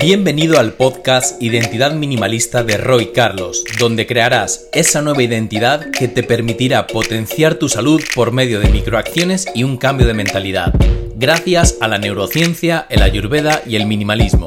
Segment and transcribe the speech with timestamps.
[0.00, 6.22] Bienvenido al podcast Identidad Minimalista de Roy Carlos, donde crearás esa nueva identidad que te
[6.22, 10.74] permitirá potenciar tu salud por medio de microacciones y un cambio de mentalidad,
[11.16, 14.46] gracias a la neurociencia, el ayurveda y el minimalismo.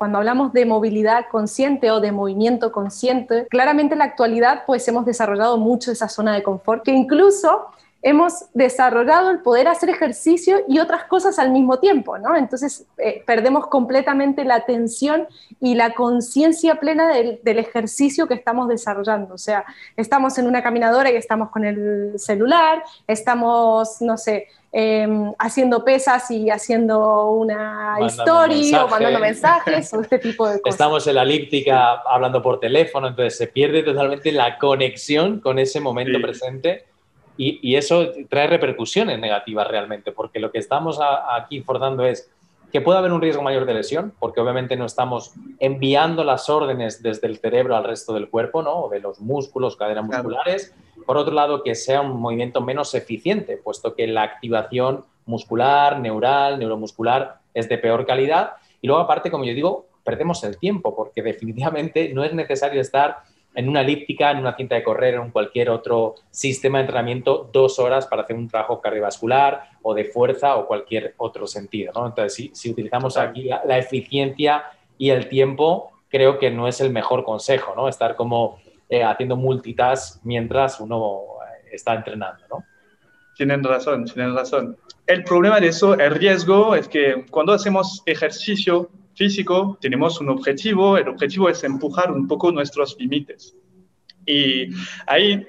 [0.00, 5.04] cuando hablamos de movilidad consciente o de movimiento consciente, claramente en la actualidad pues hemos
[5.04, 7.66] desarrollado mucho esa zona de confort que incluso
[8.02, 12.34] hemos desarrollado el poder hacer ejercicio y otras cosas al mismo tiempo, ¿no?
[12.34, 15.28] Entonces eh, perdemos completamente la atención
[15.60, 19.34] y la conciencia plena del, ejercicio que estamos desarrollando.
[19.34, 19.64] O sea,
[19.96, 26.30] estamos en una caminadora y estamos con el celular, estamos, no sé, em, haciendo pesas
[26.30, 30.74] y haciendo una historia o mandando mensajes o este tipo de cosas.
[30.74, 35.80] Estamos en la elíptica hablando por teléfono, entonces se pierde totalmente la conexión con ese
[35.80, 36.89] momento presente
[37.42, 42.30] y, eso trae repercusiones negativas realmente, porque lo que estamos aquí forzando es
[42.70, 47.02] que puede haber un riesgo mayor de lesión, porque obviamente no estamos enviando las órdenes
[47.02, 48.82] desde el cerebro al resto del cuerpo, ¿no?
[48.82, 50.74] O de los músculos, cadenas musculares.
[51.06, 56.58] Por otro lado, que sea un movimiento menos eficiente, puesto que la activación muscular, neural,
[56.58, 58.52] neuromuscular es de peor calidad.
[58.82, 63.22] Y luego, aparte, como yo digo, perdemos el tiempo, porque definitivamente no es necesario estar
[63.54, 67.78] en una elíptica, en una cinta de correr, en cualquier otro sistema de entrenamiento, dos
[67.78, 71.92] horas para hacer un trabajo cardiovascular o de fuerza o cualquier otro sentido.
[71.94, 72.06] ¿no?
[72.06, 74.64] Entonces, si, utilizamos aquí la, eficiencia
[74.98, 77.88] y el tiempo, creo que no es el mejor consejo, ¿no?
[77.88, 82.64] Estar como eh, haciendo multitask mientras uno eh, está entrenando, ¿no?
[83.36, 84.76] Tienen razón, tienen razón.
[85.06, 88.90] El problema de eso, el riesgo, es que cuando hacemos ejercicio,
[89.20, 93.54] físico, tenemos un objetivo, el objetivo es empujar un poco nuestros límites.
[94.24, 94.68] Y
[95.06, 95.46] ahí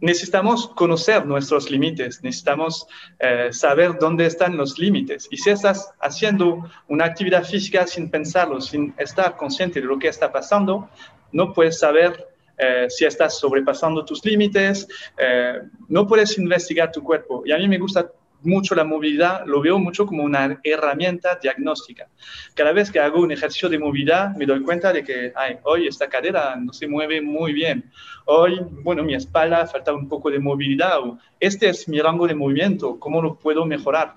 [0.00, 2.88] necesitamos conocer nuestros límites, necesitamos
[3.20, 5.28] eh, saber dónde están los límites.
[5.30, 10.08] Y si estás haciendo una actividad física sin pensarlo, sin estar consciente de lo que
[10.08, 10.88] está pasando,
[11.30, 12.10] no puedes saber
[12.58, 17.44] eh, si estás sobrepasando tus límites, eh, no puedes investigar tu cuerpo.
[17.46, 18.10] Y a mí me gusta
[18.42, 22.08] mucho la movilidad, lo veo mucho como una herramienta diagnóstica.
[22.54, 25.86] Cada vez que hago un ejercicio de movilidad, me doy cuenta de que ay, hoy
[25.86, 27.90] esta cadera no se mueve muy bien.
[28.26, 30.98] Hoy, bueno, mi espalda falta un poco de movilidad.
[31.40, 34.14] Este es mi rango de movimiento, ¿cómo lo puedo mejorar?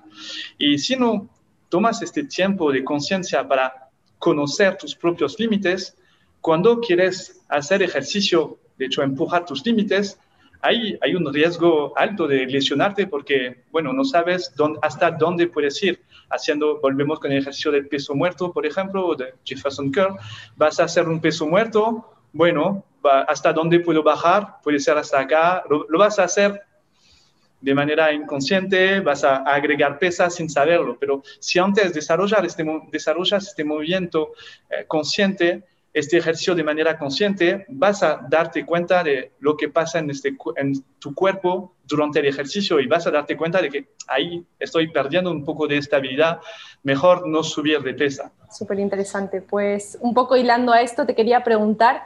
[0.57, 1.29] Y si no
[1.69, 5.95] tomas este tiempo de conciencia para conocer tus propios límites,
[6.41, 10.19] cuando quieres hacer ejercicio, de hecho, empujar tus límites,
[10.65, 15.81] hay, hay un riesgo alto de lesionarte porque, bueno, no sabes dónde, hasta dónde puedes
[15.83, 16.01] ir.
[16.29, 20.17] Haciendo, volvemos con el ejercicio del peso muerto, por ejemplo, de Jefferson Curl,
[20.55, 22.83] vas a hacer un peso muerto, bueno,
[23.27, 26.59] hasta dónde puedo bajar, puede ser hasta acá, lo, vas a hacer
[27.61, 33.47] de manera inconsciente, vas a agregar pesas sin saberlo, pero si antes desarrollar este, desarrollas
[33.47, 34.31] este movimiento
[34.69, 35.63] eh, consciente,
[35.95, 40.35] este ejercicio de manera consciente, vas a darte cuenta de lo que pasa en, este,
[40.57, 44.91] en tu cuerpo durante el ejercicio y vas a darte cuenta de que ahí estoy
[44.91, 46.41] perdiendo un poco de estabilidad,
[46.83, 48.33] mejor no subir de pesa.
[48.51, 49.41] Súper interesante.
[49.41, 52.03] Pues un poco hilando a esto, te quería preguntar,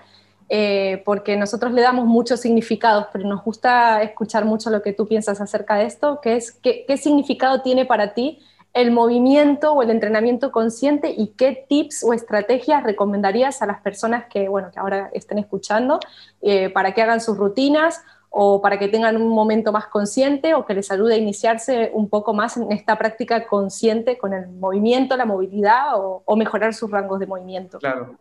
[0.50, 5.08] eh, porque nosotros le damos muchos significados, pero nos gusta escuchar mucho lo que tú
[5.08, 8.38] piensas acerca de esto, que es qué, qué significado tiene para ti
[8.74, 14.26] el movimiento o el entrenamiento consciente y qué tips o estrategias recomendarías a las personas
[14.30, 16.00] que, bueno, que ahora estén escuchando
[16.42, 20.66] eh, para que hagan sus rutinas o para que tengan un momento más consciente o
[20.66, 25.18] que les ayude a iniciarse un poco más en esta práctica consciente con el movimiento,
[25.18, 27.80] la movilidad o, mejorar sus rangos de movimiento.
[27.80, 28.18] Claro.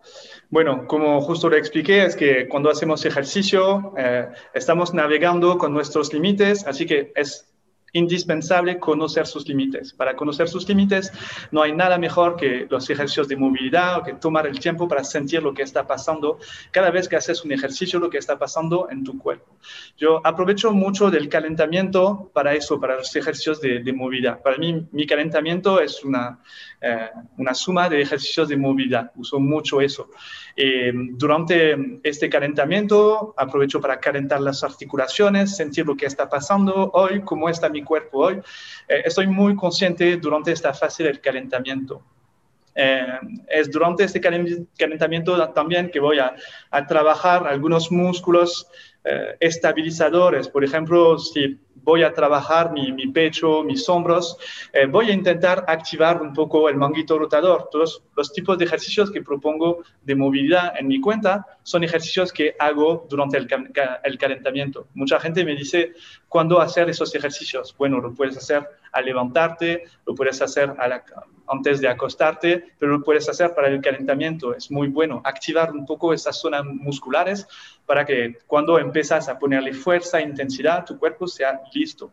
[0.51, 6.13] Bueno, como justo le expliqué, es que cuando hacemos ejercicio eh, estamos navegando con nuestros
[6.13, 7.48] límites, así que es
[7.93, 9.93] indispensable conocer sus límites.
[9.93, 11.13] Para conocer sus límites
[11.51, 15.05] no hay nada mejor que los ejercicios de movilidad o que tomar el tiempo para
[15.05, 16.39] sentir lo que está pasando
[16.71, 19.57] cada vez que haces un ejercicio, lo que está pasando en tu cuerpo.
[19.97, 24.43] Yo aprovecho mucho del calentamiento para eso, para los ejercicios de, movilidad.
[24.43, 26.39] Para mí, mi calentamiento es una,
[26.81, 27.09] eh,
[27.39, 29.11] una suma de ejercicios de movilidad.
[29.17, 30.11] Uso mucho eso.
[30.57, 37.23] Eh, durante este calentamiento aprovecho para calentar las articulaciones, sentir lo que está pasando hoy,
[37.23, 38.41] cómo está mi cuerpo hoy.
[38.89, 42.03] Eh, estoy muy consciente durante esta fase del calentamiento.
[42.75, 43.05] Eh,
[43.49, 46.35] es durante este calentamiento también que voy a,
[46.87, 48.69] trabajar algunos músculos
[49.41, 50.49] estabilizadores.
[50.49, 51.59] Por ejemplo, si
[51.89, 54.37] voy a trabajar mi, pecho, mis hombros,
[54.75, 57.71] eh, voy a intentar activar un poco el manguito rotador.
[57.71, 62.57] Todos los tipos de ejercicios que propongo de movilidad en mi cuenta son ejercicios que
[62.59, 63.47] hago durante el,
[64.03, 64.89] el calentamiento.
[64.95, 65.93] Mucha gente me dice,
[66.27, 67.77] ¿cuándo hacer esos ejercicios?
[67.77, 70.75] Bueno, lo puedes hacer al levantarte, lo puedes hacer
[71.51, 74.55] antes de acostarte, pero lo puedes hacer para el calentamiento.
[74.55, 77.47] Es muy bueno activar un poco esas zonas musculares
[77.87, 82.13] para que cuando empiezas a ponerle fuerza intensidad, tu cuerpo sea listo.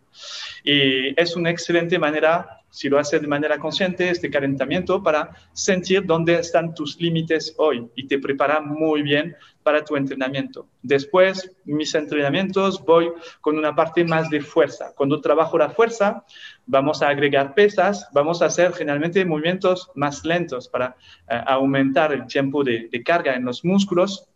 [0.63, 6.05] Y es una excelente manera, si lo haces de manera consciente, este calentamiento para sentir
[6.05, 9.35] dónde están tus límites hoy y te prepara muy bien
[9.65, 10.67] para tu entrenamiento.
[10.83, 14.93] Después, mis entrenamientos voy con una parte más de fuerza.
[14.95, 16.23] Cuando trabajo la fuerza,
[16.67, 20.95] vamos a agregar pesas, vamos a hacer generalmente movimientos más lentos para
[21.27, 24.29] eh, aumentar el tiempo de carga en los músculos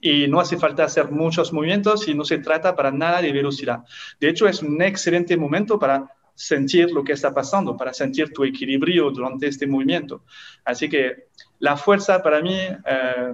[0.00, 3.84] y no hace falta hacer muchos movimientos y no se trata para nada de velocidad.
[4.20, 8.44] De hecho, es un excelente momento para sentir lo que está pasando, para sentir tu
[8.44, 10.24] equilibrio durante este movimiento.
[10.64, 11.28] Así que
[11.58, 13.32] la fuerza para mí, eh,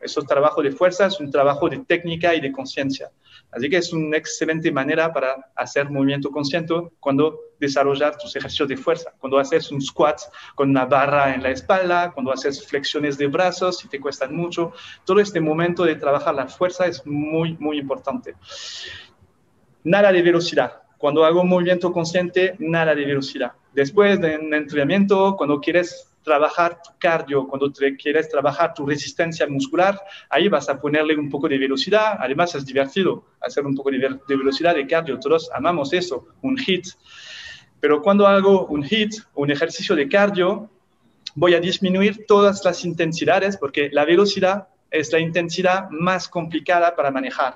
[0.00, 3.10] esos trabajos de fuerza es un trabajo de técnica y de conciencia.
[3.50, 8.76] Así que es una excelente manera para hacer movimiento consciente cuando desarrollar tus ejercicios de
[8.76, 9.12] fuerza.
[9.18, 10.20] Cuando haces un squat
[10.54, 14.72] con una barra en la espalda, cuando haces flexiones de brazos si te cuestan mucho.
[15.04, 18.34] Todo este momento de trabajar la fuerza es muy, muy importante.
[19.84, 20.82] Nada de velocidad.
[20.98, 23.52] Cuando hago movimiento consciente, nada de velocidad.
[23.72, 29.98] Después de un entrenamiento, cuando quieres trabajar tu cardio, cuando quieres trabajar tu resistencia muscular,
[30.28, 32.18] ahí vas a ponerle un poco de velocidad.
[32.20, 35.18] Además, es divertido hacer un poco de, de velocidad de cardio.
[35.18, 36.86] Todos amamos eso, un hit.
[37.80, 40.70] Pero cuando hago un hit, un ejercicio de cardio,
[41.34, 47.10] voy a disminuir todas las intensidades porque la velocidad es la intensidad más complicada para
[47.10, 47.54] manejar.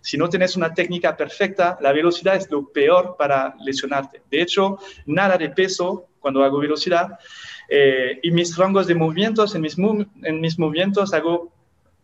[0.00, 4.22] Si no tienes una técnica perfecta, la velocidad es lo peor para lesionarte.
[4.30, 7.18] De hecho, nada de peso cuando hago velocidad.
[7.68, 11.52] Eh, y mis rangos de movimientos, en mis, en mis movimientos hago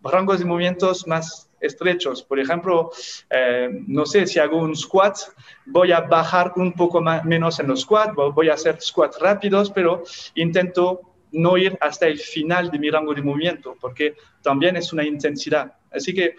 [0.02, 2.22] rangos de movimientos más estrechos.
[2.22, 2.90] Por ejemplo,
[3.28, 5.18] eh, no sé, si hago un squat,
[5.66, 9.70] voy a bajar un poco más, menos en los squats, voy a hacer squats rápidos,
[9.70, 10.02] pero
[10.34, 11.02] intento
[11.32, 15.74] no ir hasta el final de mi rango de movimiento, porque también es una intensidad.
[15.92, 16.36] Así que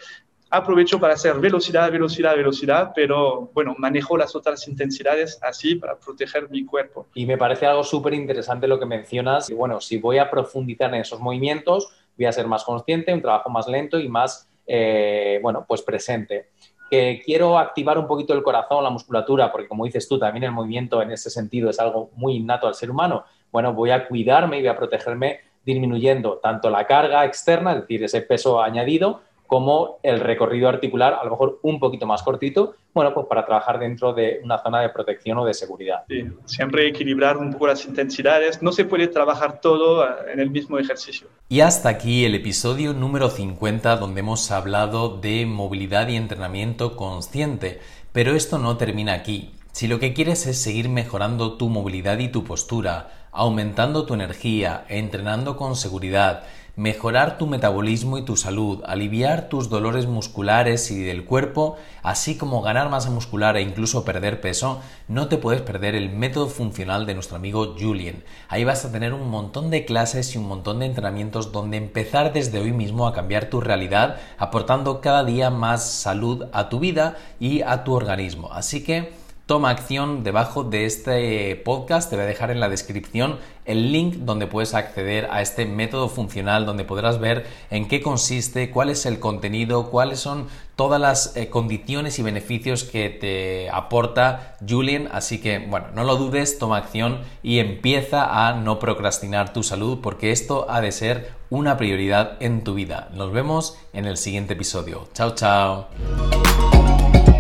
[0.52, 6.50] aprovecho para hacer velocidad, velocidad, velocidad, pero bueno, manejo las otras intensidades así para proteger
[6.50, 7.08] mi cuerpo.
[7.16, 9.50] Y me parece algo súper interesante lo que mencionas.
[9.50, 13.22] Y bueno, si voy a profundizar en esos movimientos, voy a ser más consciente, un
[13.22, 16.50] trabajo más lento y más, eh, bueno, pues presente.
[16.90, 20.52] Que quiero activar un poquito el corazón, la musculatura, porque como dices tú, también el
[20.52, 23.24] movimiento en ese sentido es algo muy innato al ser humano.
[23.54, 28.04] Bueno, voy a cuidarme y voy a protegerme disminuyendo tanto la carga externa, es decir,
[28.04, 29.22] ese peso añadido,
[29.52, 33.80] como el recorrido articular, a lo mejor un poquito más cortito, bueno, pues para trabajar
[33.80, 36.06] dentro de una zona de protección o de seguridad.
[36.08, 40.80] Sí, siempre equilibrar un poco las intensidades, no se puede trabajar todo en el mismo
[40.80, 41.28] ejercicio.
[41.50, 47.82] Y hasta aquí el episodio número 50 donde hemos hablado de movilidad y entrenamiento consciente,
[48.14, 49.52] pero esto no termina aquí.
[49.74, 54.86] Si lo que quieres es seguir mejorando tu movilidad y tu postura, aumentando tu energía,
[54.88, 56.44] entrenando con seguridad,
[56.76, 62.62] mejorar tu metabolismo y tu salud, aliviar tus dolores musculares y del cuerpo, así como
[62.62, 67.14] ganar masa muscular e incluso perder peso, no te puedes perder el método funcional de
[67.14, 68.24] nuestro amigo Julien.
[68.48, 72.34] Ahí vas a tener un montón de clases y un montón de entrenamientos donde empezar
[72.34, 77.18] desde hoy mismo a cambiar tu realidad, aportando cada día más salud a tu vida
[77.40, 78.52] y a tu organismo.
[78.54, 79.21] Así que
[79.52, 82.10] toma acción debajo de este podcast.
[82.10, 86.08] Te voy a dejar en la descripción el link donde puedes acceder a este método
[86.08, 90.48] funcional, donde podrás ver en qué consiste, cuál es el contenido, cuáles son
[90.78, 95.10] todas las eh, condiciones y beneficios que te aporta Julian.
[95.12, 100.00] Así que, bueno, no lo dudes, toma acción y empieza a no procrastinar tu salud
[100.02, 103.10] porque esto ha de ser una prioridad en tu vida.
[103.14, 105.10] Nos vemos en el siguiente episodio.
[105.14, 105.88] Chao, chao.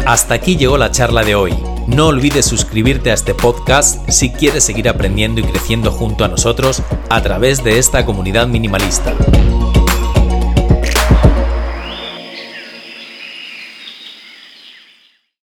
[0.06, 1.81] Hasta aquí llegó la charla de hoy.
[1.96, 6.82] No olvides suscribirte a este podcast si quieres seguir aprendiendo y creciendo junto a nosotros
[7.10, 9.14] a través de esta comunidad minimalista.